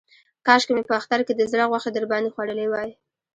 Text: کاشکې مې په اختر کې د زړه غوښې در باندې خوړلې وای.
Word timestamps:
کاشکې 0.45 0.71
مې 0.75 0.83
په 0.89 0.93
اختر 0.99 1.19
کې 1.27 1.33
د 1.35 1.41
زړه 1.51 1.65
غوښې 1.71 1.91
در 1.93 2.05
باندې 2.11 2.33
خوړلې 2.33 2.67
وای. 2.69 2.89